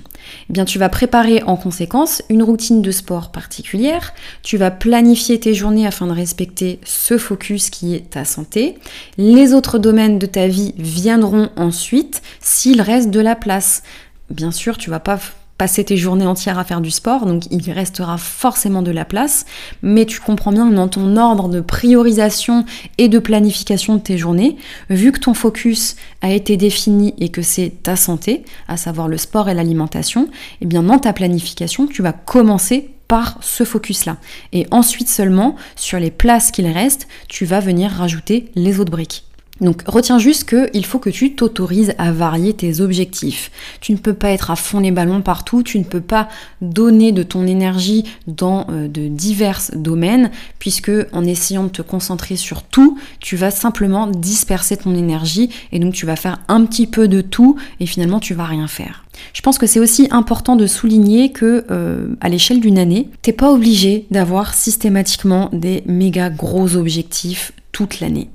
eh 0.49 0.53
bien 0.53 0.65
tu 0.65 0.79
vas 0.79 0.89
préparer 0.89 1.43
en 1.43 1.57
conséquence 1.57 2.23
une 2.31 2.43
routine 2.43 2.83
de 2.83 2.91
sport 2.91 3.31
particulière, 3.31 4.15
tu 4.43 4.57
vas 4.57 4.71
planifier 4.71 5.39
tes 5.39 5.55
journées 5.55 5.87
afin 5.87 6.07
de 6.07 6.13
respecter 6.13 6.81
ce 6.85 7.19
focus 7.19 7.71
qui 7.71 7.95
est 7.95 8.11
ta 8.11 8.25
santé. 8.25 8.77
Les 9.19 9.53
autres 9.53 9.79
domaines 9.85 10.19
de 10.19 10.25
ta 10.25 10.49
vie 10.49 10.73
viendront 10.79 11.51
ensuite 11.57 12.23
s'il 12.41 12.81
reste 12.81 13.11
de 13.11 13.21
la 13.21 13.37
place. 13.37 13.83
Bien 14.31 14.51
sûr, 14.51 14.79
tu 14.79 14.89
vas 14.89 14.99
pas 14.99 15.21
passer 15.59 15.85
tes 15.85 15.99
journées 15.99 16.27
entières 16.27 16.59
à 16.59 16.65
faire 16.65 16.81
du 16.81 16.91
sport, 16.91 17.27
donc 17.27 17.45
il 17.51 17.71
restera 17.71 18.17
forcément 18.17 18.81
de 18.81 18.91
la 18.91 19.05
place, 19.05 19.45
mais 19.83 20.07
tu 20.07 20.21
comprends 20.21 20.53
bien 20.53 20.65
dans 20.67 20.89
ton 20.89 21.19
ordre 21.19 21.49
de 21.49 21.61
priorisation 21.61 22.65
et 22.97 23.09
de 23.09 23.19
planification 23.19 23.97
de 23.97 24.01
tes 24.01 24.17
journées, 24.17 24.57
vu 24.89 25.13
que 25.13 25.21
ton 25.21 25.35
focus 25.35 25.97
a 26.23 26.33
été 26.33 26.57
défini 26.57 27.15
et 27.19 27.29
que 27.29 27.43
c'est 27.43 27.75
ta 27.83 27.95
santé, 27.95 28.43
à 28.69 28.79
savoir 28.79 29.07
le 29.07 29.19
sport 29.19 29.51
et 29.51 29.55
l'alimentation, 29.55 30.25
et 30.25 30.29
eh 30.63 30.67
bien 30.67 30.83
dans 30.83 30.99
ta 30.99 31.13
planification, 31.13 31.87
tu 31.87 32.03
vas 32.03 32.13
commencer 32.13 32.91
par 33.07 33.37
ce 33.43 33.65
focus-là. 33.65 34.17
Et 34.55 34.67
ensuite 34.71 35.11
seulement, 35.11 35.57
sur 35.77 36.01
les 36.01 36.11
places 36.11 36.51
qu'il 36.51 36.67
reste, 36.67 37.07
tu 37.29 37.45
vas 37.45 37.61
venir 37.61 37.91
rajouter 37.91 38.47
les 38.57 38.81
autres 38.81 38.91
briques. 38.91 39.25
Donc 39.61 39.83
retiens 39.87 40.19
juste 40.19 40.49
qu'il 40.49 40.85
faut 40.85 40.99
que 40.99 41.11
tu 41.11 41.35
t'autorises 41.35 41.95
à 41.97 42.11
varier 42.11 42.55
tes 42.55 42.81
objectifs. 42.81 43.53
Tu 43.81 43.93
ne 43.93 43.97
peux 43.97 44.13
pas 44.13 44.31
être 44.31 44.51
à 44.51 44.57
fond 44.57 44.81
les 44.81 44.91
ballons 44.91 45.23
partout, 45.23 45.63
tu 45.63 45.79
ne 45.79 45.85
peux 45.85 46.01
pas 46.01 46.29
donner 46.61 47.13
de 47.13 47.23
ton 47.23 47.47
énergie 47.47 48.05
dans 48.27 48.67
euh, 48.71 48.89
de 48.89 49.07
divers 49.07 49.61
domaines, 49.75 50.33
puisque 50.59 50.91
en 51.13 51.25
essayant 51.25 51.65
de 51.65 51.69
te 51.69 51.83
concentrer 51.83 52.35
sur 52.35 52.65
tout, 52.65 52.99
tu 53.21 53.37
vas 53.37 53.53
simplement 53.53 54.09
disperser 54.09 54.77
ton 54.77 54.95
énergie 54.95 55.51
et 55.71 55.79
donc 55.79 55.95
tu 55.95 56.05
vas 56.05 56.17
faire 56.17 56.41
un 56.49 56.65
petit 56.65 56.89
peu 56.89 57.07
de 57.07 57.21
tout 57.21 57.57
et 57.79 57.87
finalement 57.87 58.19
tu 58.19 58.35
vas 58.35 58.47
rien 58.47 58.67
faire. 58.67 59.05
Je 59.35 59.43
pense 59.43 59.59
que 59.59 59.69
c'est 59.69 59.79
aussi 59.79 60.09
important 60.11 60.57
de 60.57 60.67
souligner 60.67 61.31
que 61.31 61.65
euh, 61.71 62.17
à 62.21 62.29
l'échelle 62.29 62.59
d'une 62.59 62.79
année, 62.79 63.09
t'es 63.23 63.33
pas 63.33 63.53
obligé 63.53 64.07
d'avoir 64.11 64.53
systématiquement 64.53 65.49
des 65.53 65.85
méga 65.87 66.29
gros 66.29 66.75
objectifs 66.75 67.53
toute 67.75 67.99
l'année. 67.99 68.31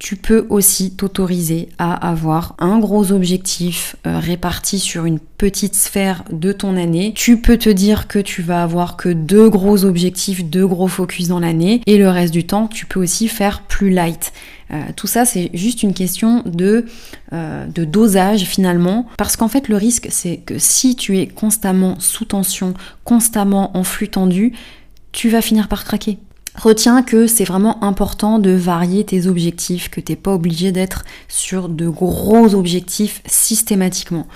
Tu 0.00 0.16
peux 0.16 0.46
aussi 0.50 0.96
t'autoriser 0.96 1.68
à 1.78 1.94
avoir 2.10 2.56
un 2.58 2.80
gros 2.80 3.12
objectif 3.12 3.94
euh, 4.04 4.18
réparti 4.18 4.80
sur 4.80 5.04
une 5.04 5.20
petite 5.20 5.76
sphère 5.76 6.24
de 6.32 6.50
ton 6.50 6.76
année. 6.76 7.12
Tu 7.14 7.40
peux 7.40 7.56
te 7.56 7.70
dire 7.70 8.08
que 8.08 8.18
tu 8.18 8.42
vas 8.42 8.64
avoir 8.64 8.96
que 8.96 9.08
deux 9.08 9.48
gros 9.48 9.84
objectifs, 9.84 10.44
deux 10.44 10.66
gros 10.66 10.88
focus 10.88 11.28
dans 11.28 11.38
l'année 11.38 11.82
et 11.86 11.98
le 11.98 12.10
reste 12.10 12.32
du 12.32 12.44
temps, 12.44 12.66
tu 12.66 12.84
peux 12.84 13.00
aussi 13.00 13.28
faire 13.28 13.62
plus 13.62 13.90
light. 13.90 14.32
Euh, 14.72 14.80
tout 14.96 15.06
ça, 15.06 15.24
c'est 15.24 15.50
juste 15.54 15.84
une 15.84 15.94
question 15.94 16.42
euh, 16.60 17.66
de 17.66 17.84
dosage 17.84 18.42
finalement, 18.42 19.06
parce 19.16 19.36
qu'en 19.36 19.48
fait, 19.48 19.68
le 19.68 19.76
risque, 19.76 20.08
c'est 20.10 20.38
que 20.38 20.58
si 20.58 20.96
tu 20.96 21.18
es 21.18 21.28
constamment 21.28 21.94
sous 22.00 22.24
tension, 22.24 22.74
constamment 23.04 23.76
en 23.76 23.84
flux 23.84 24.08
tendu, 24.08 24.52
tu 25.12 25.28
vas 25.28 25.42
finir 25.42 25.68
par 25.68 25.84
craquer. 25.84 26.18
Retiens 26.56 27.02
que 27.02 27.26
c'est 27.26 27.44
vraiment 27.44 27.82
important 27.84 28.38
de 28.38 28.50
varier 28.50 29.04
tes 29.04 29.26
objectifs, 29.26 29.88
que 29.88 30.00
t'es 30.00 30.16
pas 30.16 30.34
obligé 30.34 30.72
d'être 30.72 31.04
sur 31.28 31.68
de 31.68 31.88
gros 31.88 32.54
objectifs 32.54 33.22
systématiquement. 33.26 34.26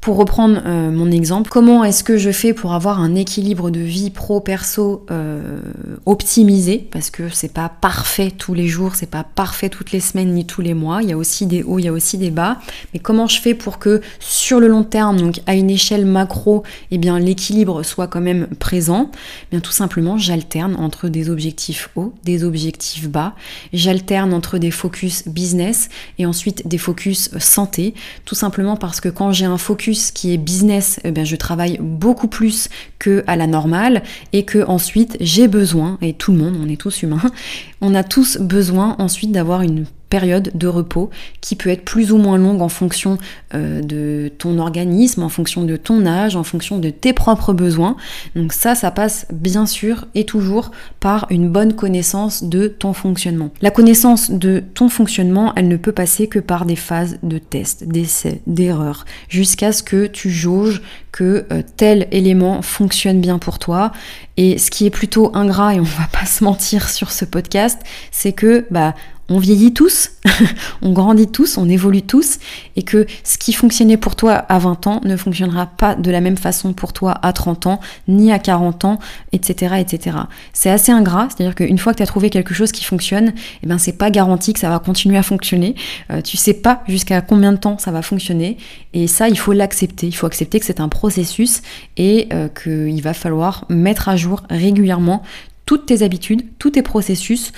Pour 0.00 0.16
reprendre 0.16 0.62
euh, 0.64 0.90
mon 0.90 1.10
exemple, 1.10 1.50
comment 1.50 1.84
est-ce 1.84 2.02
que 2.02 2.16
je 2.16 2.30
fais 2.30 2.54
pour 2.54 2.72
avoir 2.72 3.00
un 3.00 3.14
équilibre 3.14 3.68
de 3.68 3.80
vie 3.80 4.08
pro-perso 4.08 5.04
euh, 5.10 5.60
optimisé? 6.06 6.88
Parce 6.90 7.10
que 7.10 7.28
c'est 7.28 7.52
pas 7.52 7.68
parfait 7.68 8.30
tous 8.30 8.54
les 8.54 8.66
jours, 8.66 8.94
c'est 8.94 9.10
pas 9.10 9.24
parfait 9.24 9.68
toutes 9.68 9.92
les 9.92 10.00
semaines 10.00 10.32
ni 10.32 10.46
tous 10.46 10.62
les 10.62 10.72
mois. 10.72 11.02
Il 11.02 11.10
y 11.10 11.12
a 11.12 11.18
aussi 11.18 11.44
des 11.44 11.62
hauts, 11.62 11.78
il 11.78 11.84
y 11.84 11.88
a 11.88 11.92
aussi 11.92 12.16
des 12.16 12.30
bas. 12.30 12.56
Mais 12.94 12.98
comment 12.98 13.26
je 13.26 13.42
fais 13.42 13.52
pour 13.52 13.78
que 13.78 14.00
sur 14.20 14.58
le 14.58 14.68
long 14.68 14.84
terme, 14.84 15.18
donc 15.18 15.42
à 15.46 15.54
une 15.54 15.68
échelle 15.68 16.06
macro, 16.06 16.62
eh 16.90 16.96
bien 16.96 17.18
l'équilibre 17.18 17.82
soit 17.82 18.06
quand 18.06 18.22
même 18.22 18.46
présent? 18.58 19.10
Eh 19.12 19.46
Bien 19.50 19.60
tout 19.60 19.70
simplement, 19.70 20.16
j'alterne 20.16 20.76
entre 20.76 21.08
des 21.10 21.28
objectifs 21.28 21.90
hauts, 21.94 22.14
des 22.24 22.42
objectifs 22.42 23.10
bas. 23.10 23.34
J'alterne 23.74 24.32
entre 24.32 24.56
des 24.56 24.70
focus 24.70 25.28
business 25.28 25.90
et 26.18 26.24
ensuite 26.24 26.66
des 26.66 26.78
focus 26.78 27.28
santé. 27.38 27.92
Tout 28.24 28.34
simplement 28.34 28.76
parce 28.76 29.02
que 29.02 29.10
quand 29.10 29.32
j'ai 29.32 29.44
un 29.44 29.58
focus 29.58 29.89
qui 30.12 30.32
est 30.32 30.38
business, 30.38 31.00
eh 31.04 31.10
bien, 31.10 31.24
je 31.24 31.36
travaille 31.36 31.78
beaucoup 31.80 32.28
plus 32.28 32.68
que 32.98 33.24
à 33.26 33.36
la 33.36 33.46
normale 33.46 34.02
et 34.32 34.44
que 34.44 34.64
ensuite 34.64 35.16
j'ai 35.20 35.48
besoin, 35.48 35.98
et 36.02 36.12
tout 36.12 36.32
le 36.32 36.38
monde, 36.38 36.56
on 36.62 36.68
est 36.68 36.80
tous 36.80 37.02
humains, 37.02 37.20
on 37.80 37.94
a 37.94 38.04
tous 38.04 38.38
besoin 38.38 38.96
ensuite 38.98 39.32
d'avoir 39.32 39.62
une 39.62 39.86
période 40.10 40.50
de 40.54 40.66
repos 40.66 41.08
qui 41.40 41.56
peut 41.56 41.70
être 41.70 41.84
plus 41.84 42.12
ou 42.12 42.18
moins 42.18 42.36
longue 42.36 42.60
en 42.60 42.68
fonction 42.68 43.16
euh, 43.54 43.80
de 43.80 44.30
ton 44.36 44.58
organisme, 44.58 45.22
en 45.22 45.28
fonction 45.28 45.64
de 45.64 45.76
ton 45.76 46.04
âge, 46.04 46.36
en 46.36 46.44
fonction 46.44 46.78
de 46.78 46.90
tes 46.90 47.12
propres 47.12 47.52
besoins. 47.52 47.96
Donc 48.36 48.52
ça, 48.52 48.74
ça 48.74 48.90
passe 48.90 49.26
bien 49.32 49.64
sûr 49.64 50.06
et 50.14 50.24
toujours 50.24 50.72
par 50.98 51.26
une 51.30 51.48
bonne 51.48 51.74
connaissance 51.74 52.44
de 52.44 52.66
ton 52.66 52.92
fonctionnement. 52.92 53.50
La 53.62 53.70
connaissance 53.70 54.30
de 54.30 54.62
ton 54.74 54.88
fonctionnement, 54.88 55.52
elle 55.56 55.68
ne 55.68 55.76
peut 55.76 55.92
passer 55.92 56.26
que 56.26 56.40
par 56.40 56.66
des 56.66 56.76
phases 56.76 57.18
de 57.22 57.38
test, 57.38 57.84
d'essais, 57.84 58.42
d'erreurs, 58.46 59.04
jusqu'à 59.28 59.72
ce 59.72 59.82
que 59.82 60.06
tu 60.06 60.30
jauges 60.30 60.82
que 61.12 61.46
euh, 61.52 61.62
tel 61.76 62.08
élément 62.10 62.62
fonctionne 62.62 63.20
bien 63.20 63.38
pour 63.38 63.58
toi. 63.58 63.92
Et 64.36 64.58
ce 64.58 64.70
qui 64.70 64.86
est 64.86 64.90
plutôt 64.90 65.30
ingrat, 65.34 65.74
et 65.74 65.80
on 65.80 65.84
va 65.84 66.08
pas 66.12 66.26
se 66.26 66.44
mentir 66.44 66.88
sur 66.88 67.10
ce 67.10 67.24
podcast, 67.24 67.80
c'est 68.10 68.32
que 68.32 68.66
bah 68.70 68.94
on 69.30 69.38
vieillit 69.38 69.72
tous, 69.72 70.10
on 70.82 70.92
grandit 70.92 71.28
tous, 71.28 71.56
on 71.56 71.68
évolue 71.68 72.02
tous, 72.02 72.38
et 72.76 72.82
que 72.82 73.06
ce 73.24 73.38
qui 73.38 73.52
fonctionnait 73.52 73.96
pour 73.96 74.16
toi 74.16 74.32
à 74.32 74.58
20 74.58 74.86
ans 74.88 75.00
ne 75.04 75.16
fonctionnera 75.16 75.66
pas 75.66 75.94
de 75.94 76.10
la 76.10 76.20
même 76.20 76.36
façon 76.36 76.72
pour 76.72 76.92
toi 76.92 77.18
à 77.22 77.32
30 77.32 77.66
ans, 77.66 77.80
ni 78.08 78.32
à 78.32 78.38
40 78.38 78.84
ans, 78.84 78.98
etc. 79.32 79.76
etc. 79.78 80.16
C'est 80.52 80.70
assez 80.70 80.92
ingrat, 80.92 81.28
c'est-à-dire 81.30 81.54
qu'une 81.54 81.78
fois 81.78 81.92
que 81.92 81.98
tu 81.98 82.02
as 82.02 82.06
trouvé 82.06 82.28
quelque 82.28 82.52
chose 82.52 82.72
qui 82.72 82.84
fonctionne, 82.84 83.32
eh 83.62 83.66
ben 83.66 83.78
c'est 83.78 83.92
pas 83.92 84.10
garanti 84.10 84.52
que 84.52 84.58
ça 84.58 84.68
va 84.68 84.80
continuer 84.80 85.16
à 85.16 85.22
fonctionner. 85.22 85.76
Euh, 86.10 86.20
tu 86.20 86.36
sais 86.36 86.54
pas 86.54 86.82
jusqu'à 86.88 87.20
combien 87.22 87.52
de 87.52 87.58
temps 87.58 87.78
ça 87.78 87.92
va 87.92 88.02
fonctionner, 88.02 88.58
et 88.92 89.06
ça, 89.06 89.28
il 89.28 89.38
faut 89.38 89.52
l'accepter. 89.52 90.08
Il 90.08 90.12
faut 90.12 90.26
accepter 90.26 90.58
que 90.58 90.66
c'est 90.66 90.80
un 90.80 90.88
processus 90.88 91.62
et 91.96 92.28
euh, 92.32 92.48
qu'il 92.48 93.00
va 93.00 93.14
falloir 93.14 93.64
mettre 93.68 94.08
à 94.08 94.16
jour 94.16 94.42
régulièrement 94.50 95.22
toutes 95.70 95.86
tes 95.86 96.02
habitudes, 96.02 96.42
tous 96.58 96.70
tes 96.70 96.82
processus 96.82 97.52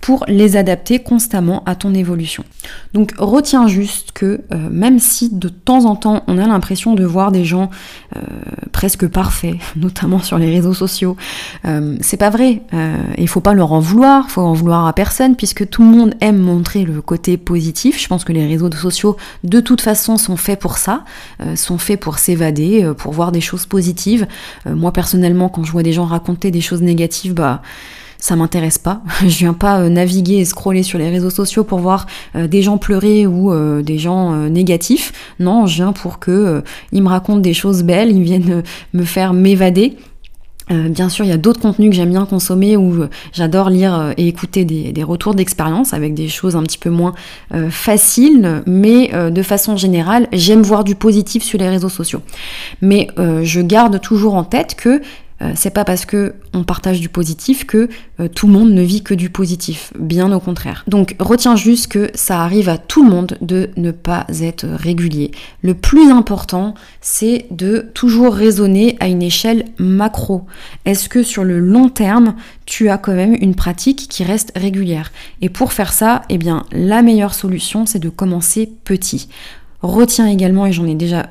pour 0.00 0.24
les 0.28 0.56
adapter 0.56 1.00
constamment 1.00 1.62
à 1.66 1.74
ton 1.74 1.94
évolution. 1.94 2.44
Donc 2.94 3.14
retiens 3.18 3.66
juste 3.66 4.12
que 4.12 4.40
euh, 4.52 4.68
même 4.70 4.98
si 4.98 5.30
de 5.30 5.48
temps 5.48 5.84
en 5.84 5.96
temps 5.96 6.22
on 6.26 6.38
a 6.38 6.46
l'impression 6.46 6.94
de 6.94 7.04
voir 7.04 7.32
des 7.32 7.44
gens 7.44 7.70
euh, 8.16 8.20
presque 8.72 9.08
parfaits, 9.08 9.56
notamment 9.76 10.20
sur 10.20 10.38
les 10.38 10.50
réseaux 10.50 10.74
sociaux, 10.74 11.16
euh, 11.64 11.96
c'est 12.00 12.16
pas 12.16 12.30
vrai. 12.30 12.62
Il 13.16 13.28
faut 13.28 13.40
pas 13.40 13.54
leur 13.54 13.72
en 13.72 13.80
vouloir, 13.80 14.30
faut 14.30 14.40
en 14.40 14.52
vouloir 14.52 14.86
à 14.86 14.92
personne 14.92 15.36
puisque 15.36 15.68
tout 15.68 15.82
le 15.82 15.88
monde 15.88 16.14
aime 16.20 16.38
montrer 16.38 16.84
le 16.84 17.02
côté 17.02 17.36
positif. 17.36 18.00
Je 18.00 18.06
pense 18.08 18.24
que 18.24 18.32
les 18.32 18.46
réseaux 18.46 18.70
sociaux 18.70 19.16
de 19.44 19.60
toute 19.60 19.80
façon 19.80 20.16
sont 20.16 20.36
faits 20.36 20.60
pour 20.60 20.78
ça, 20.78 21.04
sont 21.56 21.78
faits 21.78 22.00
pour 22.00 22.18
s'évader, 22.18 22.90
pour 22.96 23.12
voir 23.12 23.32
des 23.32 23.40
choses 23.40 23.66
positives. 23.66 24.26
moi 24.66 24.92
personnellement 24.92 25.48
quand 25.48 25.64
je 25.64 25.72
vois 25.72 25.82
des 25.82 25.92
gens 25.92 26.04
raconter 26.04 26.50
des 26.50 26.60
choses 26.60 26.82
négatives, 26.82 27.34
bah 27.34 27.62
ça 28.18 28.36
m'intéresse 28.36 28.78
pas. 28.78 29.00
Je 29.22 29.38
viens 29.38 29.54
pas 29.54 29.80
euh, 29.80 29.88
naviguer 29.88 30.36
et 30.36 30.44
scroller 30.44 30.82
sur 30.82 30.98
les 30.98 31.08
réseaux 31.08 31.30
sociaux 31.30 31.64
pour 31.64 31.78
voir 31.78 32.06
euh, 32.34 32.46
des 32.46 32.62
gens 32.62 32.78
pleurer 32.78 33.26
ou 33.26 33.52
euh, 33.52 33.82
des 33.82 33.98
gens 33.98 34.48
négatifs. 34.48 35.12
Non, 35.38 35.66
je 35.66 35.76
viens 35.76 35.92
pour 35.92 36.18
que 36.18 36.62
ils 36.92 37.02
me 37.02 37.08
racontent 37.08 37.38
des 37.38 37.54
choses 37.54 37.82
belles, 37.82 38.10
ils 38.10 38.22
viennent 38.22 38.62
me 38.92 39.04
faire 39.04 39.32
m'évader. 39.32 39.96
bien 40.70 41.08
sûr, 41.08 41.24
il 41.24 41.28
y 41.28 41.32
a 41.32 41.38
d'autres 41.38 41.60
contenus 41.60 41.90
que 41.90 41.96
j'aime 41.96 42.10
bien 42.10 42.26
consommer 42.26 42.76
où 42.76 43.04
j'adore 43.32 43.70
lire 43.70 44.12
et 44.16 44.28
écouter 44.28 44.64
des, 44.64 45.02
retours 45.02 45.34
d'expérience 45.34 45.94
avec 45.94 46.14
des 46.14 46.28
choses 46.28 46.56
un 46.56 46.62
petit 46.62 46.78
peu 46.78 46.90
moins 46.90 47.14
faciles, 47.70 48.62
mais 48.66 49.10
de 49.30 49.42
façon 49.42 49.76
générale, 49.76 50.28
j'aime 50.32 50.62
voir 50.62 50.84
du 50.84 50.94
positif 50.94 51.42
sur 51.42 51.58
les 51.58 51.68
réseaux 51.68 51.88
sociaux. 51.88 52.22
Mais 52.80 53.08
je 53.16 53.60
garde 53.60 54.00
toujours 54.00 54.34
en 54.34 54.44
tête 54.44 54.74
que 54.74 55.00
euh, 55.40 55.52
c'est 55.54 55.70
pas 55.70 55.84
parce 55.84 56.04
que 56.04 56.34
on 56.52 56.64
partage 56.64 57.00
du 57.00 57.08
positif 57.08 57.64
que 57.64 57.88
euh, 58.18 58.28
tout 58.28 58.46
le 58.46 58.52
monde 58.52 58.72
ne 58.72 58.82
vit 58.82 59.02
que 59.02 59.14
du 59.14 59.30
positif, 59.30 59.92
bien 59.98 60.32
au 60.32 60.40
contraire. 60.40 60.84
Donc 60.88 61.14
retiens 61.20 61.54
juste 61.54 61.88
que 61.88 62.10
ça 62.14 62.42
arrive 62.42 62.68
à 62.68 62.78
tout 62.78 63.04
le 63.04 63.10
monde 63.10 63.38
de 63.40 63.70
ne 63.76 63.90
pas 63.90 64.26
être 64.40 64.66
régulier. 64.66 65.30
Le 65.62 65.74
plus 65.74 66.10
important, 66.10 66.74
c'est 67.00 67.46
de 67.50 67.86
toujours 67.94 68.34
raisonner 68.34 68.96
à 69.00 69.06
une 69.06 69.22
échelle 69.22 69.66
macro. 69.78 70.46
Est-ce 70.84 71.08
que 71.08 71.22
sur 71.22 71.44
le 71.44 71.60
long 71.60 71.88
terme, 71.88 72.34
tu 72.66 72.88
as 72.88 72.98
quand 72.98 73.14
même 73.14 73.36
une 73.40 73.54
pratique 73.54 74.08
qui 74.08 74.24
reste 74.24 74.52
régulière? 74.56 75.12
Et 75.40 75.48
pour 75.48 75.72
faire 75.72 75.92
ça, 75.92 76.22
eh 76.28 76.38
bien 76.38 76.64
la 76.72 77.02
meilleure 77.02 77.34
solution, 77.34 77.86
c'est 77.86 78.00
de 78.00 78.08
commencer 78.08 78.70
petit. 78.84 79.28
Retiens 79.80 80.26
également, 80.26 80.66
et 80.66 80.72
j'en 80.72 80.86
ai 80.86 80.96
déjà, 80.96 81.30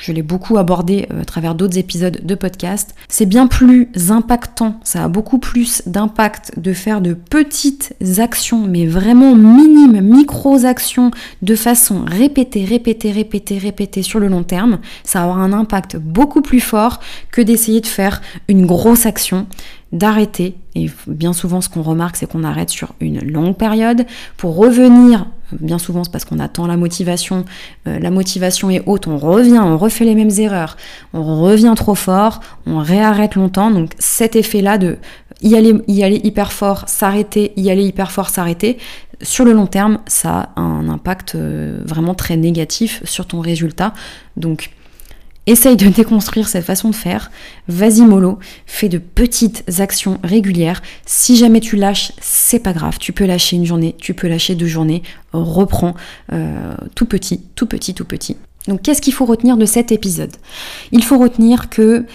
je 0.00 0.12
l'ai 0.12 0.22
beaucoup 0.22 0.58
abordé 0.58 1.06
euh, 1.12 1.22
à 1.22 1.24
travers 1.24 1.54
d'autres 1.54 1.78
épisodes 1.78 2.20
de 2.22 2.34
podcast, 2.34 2.94
c'est 3.08 3.26
bien 3.26 3.46
plus 3.46 3.88
impactant, 4.10 4.80
ça 4.84 5.04
a 5.04 5.08
beaucoup 5.08 5.38
plus 5.38 5.82
d'impact 5.86 6.58
de 6.58 6.72
faire 6.72 7.00
de 7.00 7.14
petites 7.14 7.94
actions, 8.18 8.66
mais 8.66 8.86
vraiment 8.86 9.34
minimes, 9.34 10.00
micro-actions, 10.00 11.10
de 11.42 11.56
façon 11.56 12.04
répétée, 12.06 12.64
répétée, 12.64 13.12
répétée, 13.12 13.58
répétée 13.58 14.02
sur 14.02 14.20
le 14.20 14.28
long 14.28 14.42
terme. 14.42 14.78
Ça 15.04 15.20
va 15.20 15.24
avoir 15.26 15.40
un 15.40 15.52
impact 15.52 15.96
beaucoup 15.96 16.42
plus 16.42 16.60
fort 16.60 17.00
que 17.30 17.40
d'essayer 17.40 17.80
de 17.80 17.86
faire 17.86 18.20
une 18.48 18.66
grosse 18.66 19.06
action 19.06 19.46
d'arrêter, 19.92 20.56
et 20.74 20.90
bien 21.06 21.32
souvent 21.32 21.60
ce 21.60 21.68
qu'on 21.68 21.82
remarque 21.82 22.16
c'est 22.16 22.30
qu'on 22.30 22.42
arrête 22.42 22.70
sur 22.70 22.94
une 23.00 23.20
longue 23.20 23.56
période, 23.56 24.04
pour 24.36 24.56
revenir, 24.56 25.26
bien 25.52 25.78
souvent 25.78 26.02
c'est 26.02 26.10
parce 26.10 26.24
qu'on 26.24 26.40
attend 26.40 26.66
la 26.66 26.76
motivation, 26.76 27.44
euh, 27.86 27.98
la 27.98 28.10
motivation 28.10 28.68
est 28.68 28.82
haute, 28.86 29.06
on 29.06 29.16
revient, 29.16 29.55
on 29.58 29.78
refait 29.78 30.04
les 30.04 30.14
mêmes 30.14 30.30
erreurs, 30.38 30.76
on 31.12 31.42
revient 31.42 31.74
trop 31.76 31.94
fort, 31.94 32.40
on 32.66 32.78
réarrête 32.78 33.34
longtemps, 33.34 33.70
donc 33.70 33.90
cet 33.98 34.36
effet-là 34.36 34.78
de 34.78 34.98
y 35.42 35.54
aller, 35.54 35.74
y 35.86 36.02
aller 36.02 36.20
hyper 36.24 36.52
fort, 36.52 36.84
s'arrêter, 36.86 37.52
y 37.56 37.70
aller 37.70 37.84
hyper 37.84 38.10
fort, 38.10 38.30
s'arrêter, 38.30 38.78
sur 39.22 39.44
le 39.44 39.52
long 39.52 39.66
terme, 39.66 39.98
ça 40.06 40.50
a 40.56 40.60
un 40.60 40.88
impact 40.88 41.34
euh, 41.34 41.80
vraiment 41.84 42.14
très 42.14 42.36
négatif 42.36 43.02
sur 43.04 43.26
ton 43.26 43.40
résultat. 43.40 43.94
Donc 44.36 44.70
Essaye 45.48 45.76
de 45.76 45.86
déconstruire 45.86 46.48
cette 46.48 46.64
façon 46.64 46.90
de 46.90 46.94
faire. 46.94 47.30
Vas-y 47.68 48.00
mollo, 48.00 48.40
fais 48.66 48.88
de 48.88 48.98
petites 48.98 49.62
actions 49.78 50.18
régulières. 50.24 50.82
Si 51.06 51.36
jamais 51.36 51.60
tu 51.60 51.76
lâches, 51.76 52.10
c'est 52.20 52.58
pas 52.58 52.72
grave. 52.72 52.98
Tu 52.98 53.12
peux 53.12 53.26
lâcher 53.26 53.54
une 53.54 53.64
journée, 53.64 53.94
tu 53.96 54.12
peux 54.12 54.26
lâcher 54.26 54.56
deux 54.56 54.66
journées. 54.66 55.04
Reprends 55.32 55.94
euh, 56.32 56.74
tout 56.96 57.06
petit, 57.06 57.42
tout 57.54 57.66
petit, 57.66 57.94
tout 57.94 58.04
petit. 58.04 58.36
Donc 58.68 58.82
qu'est-ce 58.82 59.02
qu'il 59.02 59.12
faut 59.12 59.26
retenir 59.26 59.56
de 59.56 59.64
cet 59.64 59.92
épisode? 59.92 60.32
Il 60.92 61.04
faut 61.04 61.18
retenir 61.18 61.70
que 61.70 62.06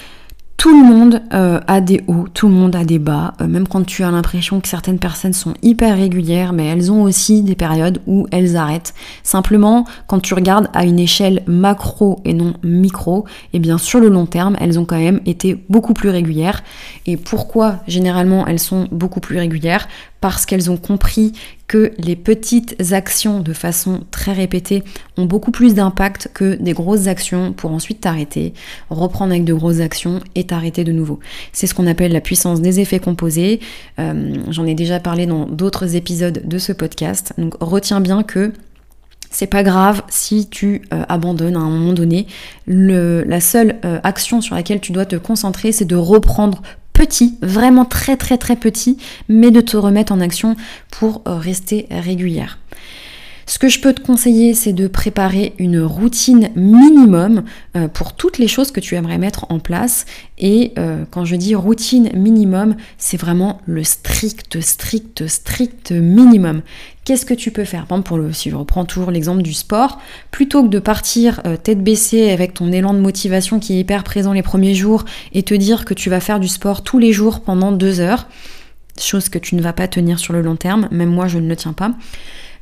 tout 0.62 0.80
le 0.80 0.88
monde 0.88 1.24
euh, 1.34 1.60
a 1.66 1.82
des 1.82 2.04
hauts, 2.06 2.28
tout 2.32 2.48
le 2.48 2.54
monde 2.54 2.76
a 2.76 2.86
des 2.86 3.00
bas, 3.00 3.34
euh, 3.42 3.48
même 3.48 3.68
quand 3.68 3.84
tu 3.84 4.04
as 4.04 4.12
l'impression 4.12 4.62
que 4.62 4.68
certaines 4.68 5.00
personnes 5.00 5.34
sont 5.34 5.56
hyper 5.64 5.98
régulières, 5.98 6.54
mais 6.54 6.68
elles 6.68 6.92
ont 6.92 7.02
aussi 7.02 7.42
des 7.42 7.56
périodes 7.56 8.00
où 8.06 8.28
elles 8.30 8.58
arrêtent. 8.58 8.94
Simplement, 9.24 9.86
quand 10.06 10.20
tu 10.20 10.36
regardes 10.36 10.70
à 10.74 10.86
une 10.86 11.00
échelle 11.00 11.42
macro 11.48 12.20
et 12.26 12.36
non 12.36 12.54
micro, 12.62 13.26
et 13.54 13.58
eh 13.58 13.60
bien 13.60 13.80
sur 13.80 14.00
le 14.00 14.10
long 14.10 14.28
terme, 14.28 14.56
elles 14.60 14.78
ont 14.78 14.86
quand 14.86 15.00
même 15.00 15.20
été 15.26 15.66
beaucoup 15.68 15.96
plus 15.96 16.10
régulières. 16.10 16.62
Et 17.08 17.18
pourquoi 17.18 17.78
généralement 17.88 18.46
elles 18.46 18.60
sont 18.60 18.88
beaucoup 18.92 19.20
plus 19.20 19.40
régulières? 19.40 19.88
Parce 20.22 20.46
qu'elles 20.46 20.70
ont 20.70 20.78
compris 20.78 21.34
que 21.68 21.92
les 21.98 22.16
petites 22.16 22.92
actions 22.92 23.40
de 23.40 23.54
façon 23.54 24.02
très 24.12 24.34
répétée 24.34 24.84
ont 25.18 25.26
beaucoup 25.26 25.52
plus 25.52 25.74
d'impact 25.74 26.30
que 26.34 26.56
des 26.56 26.74
grosses 26.74 27.08
actions 27.08 27.54
pour 27.54 27.72
ensuite 27.72 28.02
t'arrêter, 28.02 28.54
reprendre 28.90 29.32
avec 29.32 29.46
de 29.46 29.54
grosses 29.54 29.80
actions 29.80 30.20
et 30.36 30.46
t'arrêter 30.46 30.84
de 30.84 30.92
nouveau. 30.92 31.20
C'est 31.54 31.68
ce 31.68 31.74
qu'on 31.74 31.88
appelle 31.88 32.12
la 32.12 32.22
puissance 32.22 32.62
des 32.62 32.80
effets 32.80 33.00
composés. 33.00 33.60
Euh, 34.00 34.36
j'en 34.50 34.66
ai 34.66 34.76
déjà 34.76 35.00
parlé 35.00 35.26
dans 35.26 35.46
d'autres 35.46 35.96
épisodes 35.96 36.42
de 36.46 36.58
ce 36.58 36.72
podcast. 36.72 37.34
Donc 37.38 37.56
retiens 37.60 38.00
bien 38.00 38.22
que 38.24 38.54
c'est 39.32 39.48
pas 39.48 39.64
grave 39.64 40.04
si 40.10 40.50
tu 40.50 40.82
euh, 40.94 41.04
abandonnes 41.08 41.56
à 41.56 41.60
un 41.60 41.70
moment 41.70 41.94
donné. 41.94 42.28
la 42.68 43.40
seule 43.40 43.78
euh, 43.86 44.00
action 44.04 44.42
sur 44.42 44.56
laquelle 44.56 44.82
tu 44.82 44.92
dois 44.92 45.06
te 45.06 45.16
concentrer, 45.16 45.72
c'est 45.72 45.86
de 45.86 45.96
reprendre 45.96 46.62
petit, 47.02 47.34
vraiment 47.42 47.84
très 47.84 48.16
très 48.16 48.38
très 48.38 48.56
petit, 48.56 48.98
mais 49.28 49.50
de 49.50 49.60
te 49.60 49.76
remettre 49.76 50.14
en 50.14 50.22
action 50.22 50.56
pour 50.92 51.24
euh, 51.28 51.36
rester 51.40 51.88
régulière. 51.90 52.61
Ce 53.52 53.60
que 53.60 53.68
je 53.68 53.82
peux 53.82 53.92
te 53.92 54.00
conseiller, 54.00 54.54
c'est 54.54 54.72
de 54.72 54.88
préparer 54.88 55.52
une 55.60 55.82
routine 55.82 56.52
minimum 56.56 57.44
euh, 57.76 57.90
pour 57.90 58.14
toutes 58.14 58.38
les 58.38 58.48
choses 58.48 58.72
que 58.72 58.80
tu 58.80 58.96
aimerais 58.96 59.18
mettre 59.18 59.46
en 59.50 59.60
place. 59.60 60.06
Et 60.38 60.72
euh, 60.80 61.04
quand 61.12 61.26
je 61.26 61.36
dis 61.36 61.54
routine 61.54 62.12
minimum, 62.16 62.78
c'est 62.98 63.18
vraiment 63.18 63.60
le 63.66 63.84
strict, 63.84 64.62
strict, 64.62 65.28
strict 65.28 65.92
minimum. 65.92 66.62
Qu'est-ce 67.04 67.26
que 67.26 67.34
tu 67.34 67.52
peux 67.52 67.66
faire? 67.66 67.88
Par 67.88 67.98
exemple, 67.98 68.34
si 68.34 68.50
je 68.50 68.56
reprends 68.56 68.86
toujours 68.86 69.12
l'exemple 69.12 69.42
du 69.42 69.54
sport, 69.54 70.00
plutôt 70.32 70.64
que 70.64 70.70
de 70.70 70.80
partir 70.80 71.42
euh, 71.46 71.58
tête 71.58 71.84
baissée 71.84 72.32
avec 72.32 72.54
ton 72.54 72.72
élan 72.72 72.94
de 72.94 73.00
motivation 73.00 73.60
qui 73.60 73.74
est 73.74 73.80
hyper 73.82 74.06
présent 74.06 74.32
les 74.32 74.44
premiers 74.44 74.76
jours 74.76 75.04
et 75.34 75.44
te 75.44 75.54
dire 75.54 75.84
que 75.84 75.94
tu 75.94 76.10
vas 76.10 76.22
faire 76.22 76.40
du 76.40 76.48
sport 76.48 76.86
tous 76.86 77.00
les 77.00 77.12
jours 77.12 77.42
pendant 77.42 77.74
deux 77.74 78.00
heures, 78.00 78.30
chose 78.98 79.28
que 79.28 79.40
tu 79.40 79.56
ne 79.56 79.62
vas 79.62 79.74
pas 79.74 79.90
tenir 79.90 80.20
sur 80.20 80.32
le 80.32 80.42
long 80.42 80.56
terme, 80.56 80.88
même 80.90 81.10
moi 81.10 81.28
je 81.28 81.38
ne 81.38 81.50
le 81.50 81.56
tiens 81.58 81.74
pas 81.74 81.92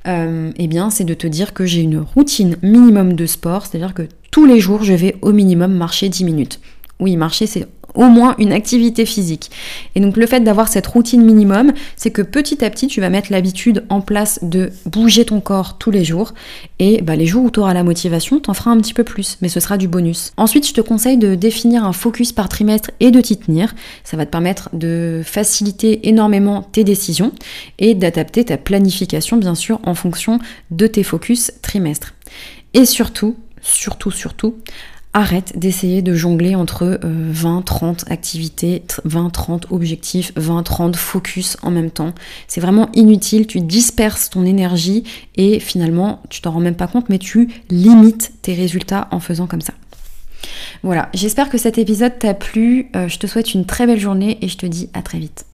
euh, 0.08 0.52
eh 0.58 0.68
bien, 0.68 0.90
c'est 0.90 1.04
de 1.04 1.14
te 1.14 1.28
dire 1.28 1.54
que 1.54 1.66
j'ai 1.66 1.82
une 1.82 2.00
routine 2.00 2.56
minimum 2.62 3.14
de 3.14 3.26
sport, 3.26 3.66
c'est-à-dire 3.66 3.94
que 3.94 4.08
tous 4.32 4.46
les 4.46 4.60
jours, 4.60 4.84
je 4.84 4.94
vais 4.94 5.16
au 5.22 5.32
minimum 5.32 5.74
marcher 5.74 6.10
10 6.10 6.24
minutes. 6.24 6.60
Oui, 7.00 7.16
marcher, 7.16 7.48
c'est 7.48 7.68
au 7.96 8.06
moins 8.06 8.36
une 8.38 8.52
activité 8.52 9.06
physique. 9.06 9.52
Et 9.96 10.00
donc 10.00 10.18
le 10.18 10.26
fait 10.26 10.42
d'avoir 10.42 10.68
cette 10.68 10.88
routine 10.88 11.24
minimum, 11.24 11.74
c'est 11.96 12.12
que 12.12 12.22
petit 12.22 12.64
à 12.64 12.70
petit, 12.70 12.88
tu 12.88 13.02
vas 13.02 13.10
mettre 13.10 13.32
l'habitude 13.32 13.84
en 13.90 14.02
place 14.02 14.40
de 14.42 14.72
bouger 14.86 15.26
ton 15.26 15.42
corps 15.42 15.78
tous 15.78 15.92
les 15.92 16.04
jours. 16.04 16.34
Et 16.80 17.02
bah, 17.02 17.16
les 17.16 17.26
jours 17.26 17.44
où 17.44 17.52
tu 17.52 17.60
auras 17.60 17.74
la 17.74 17.84
motivation, 17.84 18.40
t'en 18.40 18.54
feras 18.54 18.72
un 18.72 18.78
petit 18.78 18.94
peu 18.94 19.04
plus, 19.04 19.38
mais 19.42 19.50
ce 19.50 19.60
sera 19.60 19.78
du 19.78 19.88
bonus. 19.88 20.32
Ensuite, 20.38 20.68
je 20.68 20.74
te 20.74 20.82
conseille 20.82 21.18
de 21.18 21.36
définir 21.36 21.84
un 21.84 21.94
focus 21.94 22.32
par 22.32 22.50
trimestre 22.50 22.92
et 23.00 23.12
de 23.12 23.22
t'y 23.22 23.38
tenir. 23.38 23.74
Ça 24.04 24.18
va 24.18 24.26
te 24.26 24.32
permettre 24.32 24.70
de 24.74 25.22
faciliter 25.26 26.08
énormément 26.10 26.64
tes 26.64 26.84
décisions 26.84 27.32
et 27.78 27.96
d'adapter 27.96 28.46
ta 28.46 28.58
planification, 28.58 29.38
bien 29.38 29.56
sûr, 29.56 29.80
en 29.84 29.96
fonction 29.96 30.40
de 30.72 30.88
tes 30.88 31.04
focus 31.04 31.52
trimestres. 31.62 32.14
Et 32.74 32.86
surtout, 32.86 33.36
surtout, 33.62 34.12
surtout, 34.12 34.58
Arrête 35.14 35.58
d'essayer 35.58 36.04
de 36.04 36.14
jongler 36.14 36.54
entre 36.54 37.00
20, 37.04 37.64
30 37.64 38.06
activités, 38.12 38.84
20, 39.06 39.32
30 39.32 39.68
objectifs, 39.72 40.32
20, 40.36 40.62
30 40.62 40.96
focus 40.96 41.58
en 41.64 41.72
même 41.72 41.90
temps. 41.90 42.14
C'est 42.48 42.62
vraiment 42.62 42.90
inutile, 42.94 43.48
tu 43.48 43.60
disperses 43.60 44.30
ton 44.30 44.46
énergie 44.46 45.04
et 45.36 45.60
finalement, 45.60 46.22
tu 46.30 46.42
t'en 46.42 46.52
rends 46.52 46.60
même 46.60 46.76
pas 46.76 46.86
compte, 46.86 47.10
mais 47.10 47.18
tu 47.18 47.50
limites 47.72 48.34
tes 48.44 48.54
résultats 48.54 49.08
en 49.10 49.20
faisant 49.20 49.48
comme 49.48 49.62
ça. 49.62 49.74
Voilà, 50.84 51.10
j'espère 51.14 51.50
que 51.50 51.58
cet 51.58 51.78
épisode 51.80 52.18
t'a 52.20 52.34
plu. 52.34 52.90
Euh, 52.96 53.08
je 53.08 53.18
te 53.18 53.28
souhaite 53.28 53.54
une 53.54 53.66
très 53.66 53.88
belle 53.88 54.00
journée 54.00 54.38
et 54.42 54.48
je 54.48 54.58
te 54.58 54.66
dis 54.66 54.90
à 54.94 55.02
très 55.02 55.18
vite. 55.18 55.46